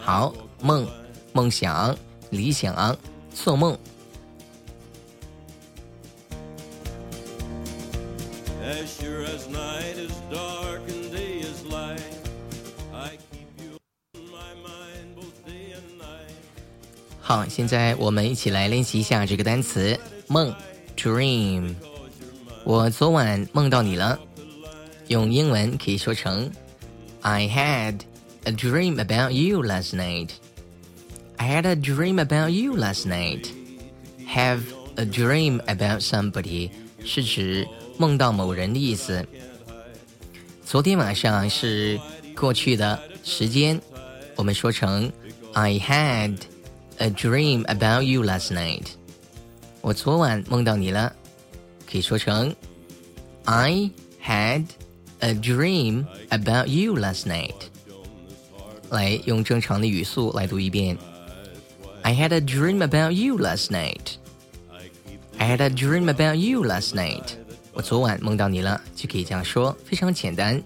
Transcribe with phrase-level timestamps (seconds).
[0.00, 0.88] 好，梦、
[1.34, 1.94] 梦想、
[2.30, 2.96] 理想、
[3.34, 3.78] 做梦。
[17.46, 20.54] 现在我们一起来练习一下这个单词“梦
[20.96, 21.74] ”（dream）。
[22.64, 24.18] 我昨晚梦到你了，
[25.08, 26.50] 用英文可以说成
[27.20, 28.00] “I had
[28.44, 30.30] a dream about you last night”。
[31.36, 33.46] I had a dream about you last night.
[34.26, 34.62] Have
[34.96, 36.70] a dream about somebody
[37.04, 39.24] 是指梦到某人的意思。
[40.64, 41.98] 昨天晚上是
[42.34, 43.80] 过去的时间，
[44.34, 45.10] 我们说成
[45.54, 46.36] “I had”。
[46.97, 48.87] a dream about you last night。
[49.81, 51.13] 我昨晚梦到你了，
[51.89, 52.55] 可以说成
[53.45, 53.91] I
[54.23, 54.65] had
[55.19, 57.53] a dream about you last night。
[58.89, 60.97] 来用正常的语速来读一遍。
[62.03, 64.15] I had a dream about you last night.
[65.37, 67.35] I had a dream about you last night.
[67.73, 70.61] 我昨晚梦到你了，就可以这样说，非常简单。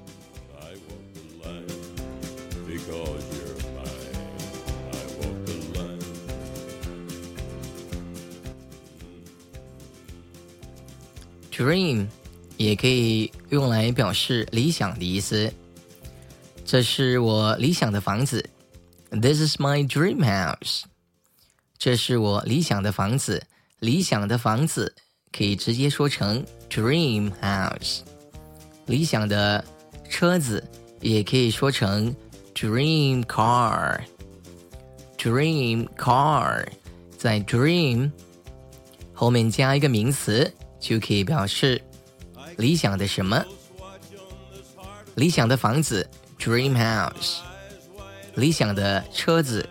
[11.62, 12.08] Dream
[12.56, 15.52] 也可以用来表示理想的意思。
[16.64, 18.44] 这是我理想的房子。
[19.10, 20.82] This is my dream house。
[21.78, 23.40] 这是我理想的房子。
[23.78, 24.92] 理想的房子
[25.30, 28.00] 可以直接说成 dream house。
[28.86, 29.64] 理想的
[30.08, 30.68] 车子
[31.00, 32.12] 也可以说成
[32.56, 34.00] dream car。
[35.16, 36.66] dream car
[37.16, 38.10] 在 dream
[39.12, 40.52] 后面加一个名词。
[40.81, 41.81] 就可以表示
[42.57, 43.43] 理想的什么？
[45.15, 46.07] 理想的房子，
[46.39, 47.39] dream house；
[48.35, 49.67] 理想的车子，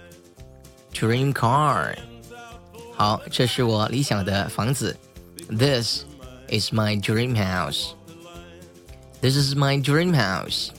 [0.93, 1.97] dream car。
[2.95, 4.97] 好，这是我理想的房子。
[5.49, 6.05] This
[6.49, 7.93] is my dream house.
[9.21, 10.71] This is my dream house.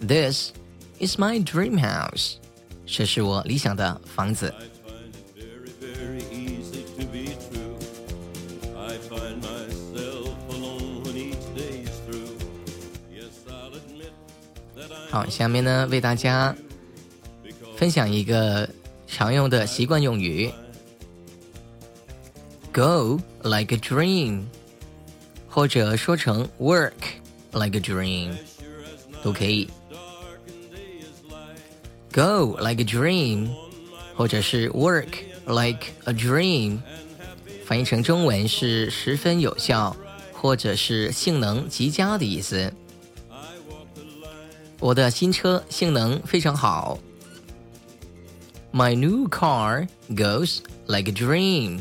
[0.00, 0.52] This
[1.00, 2.34] is my dream house.
[2.86, 4.54] 这是我理想的房子。
[15.15, 16.53] 好，下面呢为大家
[17.77, 18.67] 分享一个
[19.07, 20.51] 常用的习惯用语
[22.73, 24.43] ：go like a dream，
[25.47, 26.91] 或者说成 work
[27.53, 28.33] like a dream，
[29.23, 29.69] 都可以。
[32.11, 33.47] go like a dream，
[34.17, 35.13] 或者是 work
[35.45, 36.79] like a dream，
[37.63, 39.95] 翻译成中文是十分有效，
[40.33, 42.69] 或者是性能极佳的意思。
[44.78, 46.98] 我的新车性能非常好。
[48.72, 51.80] My new car goes like a dream.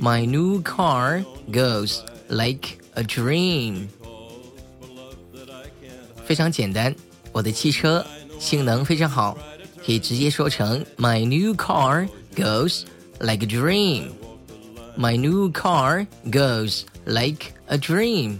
[0.00, 3.88] My new car goes like a dream.
[6.24, 6.94] 非常简单，
[7.32, 8.04] 我的汽车
[8.38, 9.36] 性能非常好，
[9.84, 12.84] 可以直接说成 My new car goes
[13.18, 14.12] like a dream.
[14.96, 18.38] My new car goes like a dream.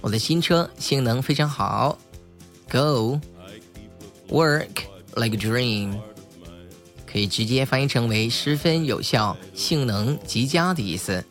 [0.00, 1.98] 我的新车性能非常好。
[2.71, 3.19] Go,
[4.29, 4.83] work
[5.15, 5.99] like a dream，
[7.11, 11.23] 可以直接翻译成为十分有效、性能极佳的意思。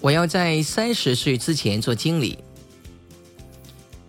[0.00, 2.38] 我要在三十岁之前做经理。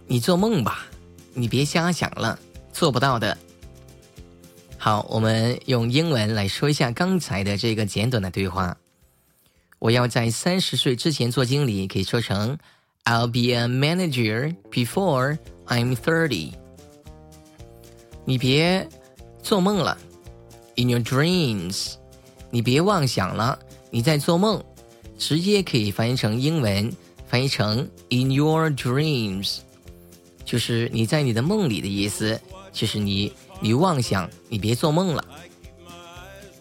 [0.08, 0.88] 你做梦吧，
[1.34, 2.40] 你别瞎想了。
[2.78, 3.36] 做不到的。
[4.78, 8.78] 好，我们用英文来说一下刚才的这个简短的对话。
[9.80, 12.56] 我要在三十岁之前做经理，可以说成
[13.06, 16.52] I'll be a manager before I'm thirty。
[18.26, 18.88] 你别
[19.42, 19.98] 做梦了
[20.76, 21.96] ，in your dreams。
[22.52, 23.58] 你别妄想了，
[23.90, 24.64] 你在做梦。
[25.18, 26.96] 直接可以翻译成英文，
[27.26, 29.58] 翻译成 in your dreams，
[30.46, 32.40] 就是你在你的梦里的意思。
[32.78, 35.26] 就是你你妄想，你别做梦了。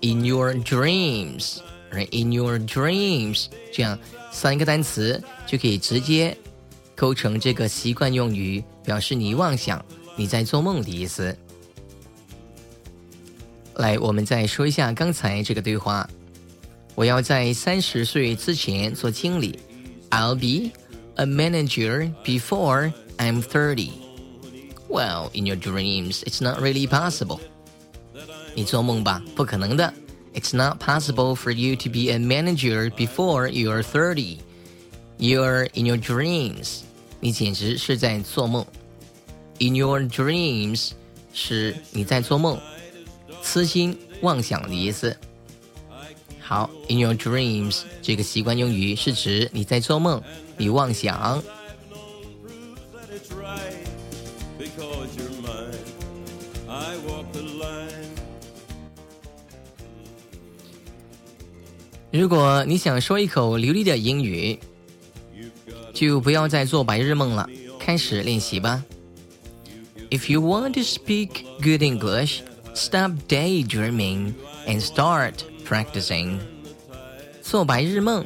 [0.00, 1.58] in your dreams。
[2.10, 3.98] In your dreams，这样
[4.30, 6.36] 三个单词就可以直接
[6.94, 9.82] 构成这个习惯用语，表示你妄想、
[10.14, 11.34] 你在做梦的意思。
[13.76, 16.06] 来，我们再说一下刚才这个对话：
[16.94, 19.58] 我要在三十岁之前做经理。
[20.10, 20.72] I'll be
[21.14, 24.05] a manager before I'm thirty.
[24.95, 27.39] Well, in your dreams, it's not really possible.
[28.53, 29.93] 你做梦吧，不可能的。
[30.33, 34.39] It's not possible for you to be a manager before you're thirty.
[35.17, 36.81] You're in your dreams.
[37.19, 38.65] 你简直是在做梦。
[39.59, 40.91] In your dreams
[41.33, 42.59] 是你在做梦，
[43.43, 45.15] 痴心妄想的意思。
[46.39, 50.21] 好，in your dreams 这个习惯用语是指你在做梦，
[50.57, 51.41] 你妄想。
[62.15, 64.59] 如果你想说一口流利的英语，
[65.93, 67.49] 就不要再做白日梦了，
[67.79, 68.83] 开始练习吧。
[70.09, 72.41] If you want to speak good English,
[72.73, 74.33] stop daydreaming
[74.67, 75.35] and start
[75.65, 76.39] practicing.
[77.41, 78.25] 做白日梦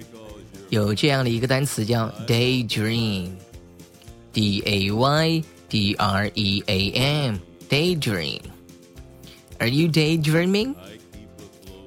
[0.69, 10.74] 有这样的一个单词叫 daydream，d a y d r e a m，daydream。Are you daydreaming?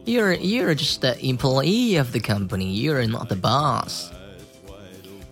[0.05, 2.73] You're you're just the employee of the company.
[2.75, 4.07] You're not the boss.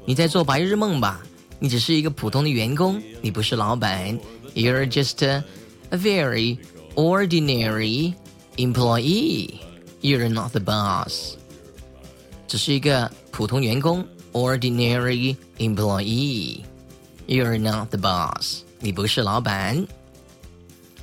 [0.04, 1.22] 你在做白日梦吧？
[1.58, 4.18] 你只是一个普通的员工，你不是老板。
[4.54, 5.42] You're just a,
[5.90, 6.58] a very
[6.94, 8.14] ordinary
[8.56, 9.54] employee.
[10.02, 11.36] You're not the boss.
[12.46, 16.60] 只是一个普通员工，ordinary employee.
[17.26, 18.58] You're not the boss.
[18.78, 19.86] 你不是老板。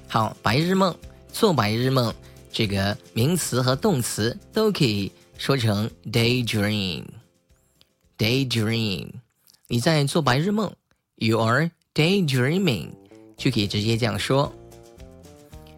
[0.07, 0.95] 好，白日梦，
[1.31, 2.13] 做白日梦。
[2.51, 9.07] 这个名词和动词都可以说成 daydream。daydream，
[9.67, 10.71] 你在做白日梦，
[11.15, 12.89] you are daydreaming，
[13.35, 14.53] 就可以直接这样说。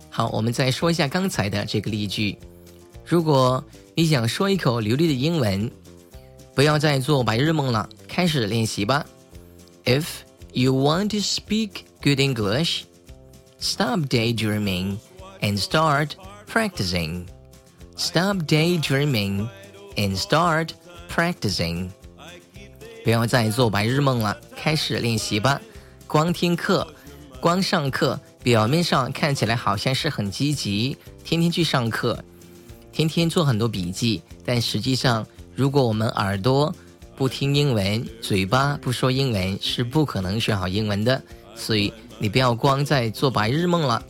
[0.09, 2.37] 好，我们再说一下刚才的这个例句。
[3.05, 3.63] 如果
[3.95, 5.69] 你想说一口流利的英文，
[6.53, 9.05] 不要再做白日梦了，开始练习吧。
[9.85, 10.05] If
[10.53, 12.83] you want to speak good English,
[13.59, 14.97] stop daydreaming
[15.41, 16.11] and start
[16.50, 17.26] practicing.
[17.96, 19.48] Stop daydreaming
[19.96, 20.70] and start
[21.08, 21.90] practicing.
[23.04, 25.60] 不要再做白日梦了，开始练习吧。
[26.08, 26.86] 光听课，
[27.40, 32.22] 光上课，表面上看起来好像是很积极，天天去上课，
[32.92, 34.20] 天天做很多笔记。
[34.44, 35.24] 但实际上，
[35.54, 36.74] 如果我们耳朵
[37.14, 41.22] 不听英文，嘴巴不说英文，是不可能学好英文的。
[41.54, 44.02] 所以，你不要光在做白日梦了。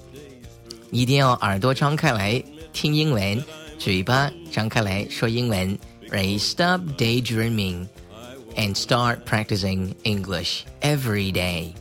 [0.91, 3.43] 一定要耳朵张开来听英文，
[3.77, 5.77] 嘴巴张开来说英文。
[6.09, 6.39] Right?
[6.39, 7.87] Stop daydreaming
[8.55, 11.73] and start practicing English every day.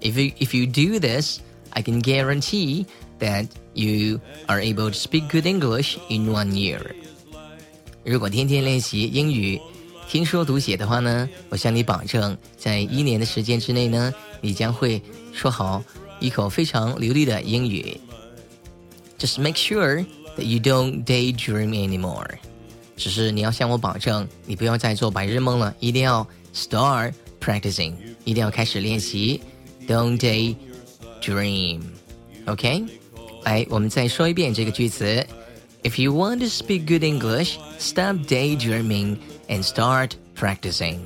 [0.00, 2.86] If you if you do this, I can guarantee
[3.18, 6.80] that you are able to speak good English in one year.
[8.04, 9.60] 如果天天练习英语，
[10.08, 15.82] 听说读写的话呢，我向你保证，在一年的时间之内呢，你将会说好
[16.20, 18.00] 一口非常流利的英语。
[19.18, 20.04] just make sure
[20.36, 22.26] that you don't daydream anymore.
[22.96, 27.94] 只是你要向我保证，你不要再做白日梦了，一定要 start practicing，
[28.24, 29.40] 一定要开始练习，
[29.86, 32.84] don't daydream。OK，
[33.44, 35.26] 来，我们再说一遍这个句子。
[35.82, 39.16] If you want to speak good English, stop daydreaming
[39.48, 40.98] and start practicing。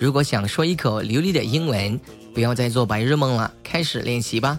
[0.00, 2.00] 如果想说一口流利的英文，
[2.34, 4.58] 不要再做白日梦了，开始练习吧。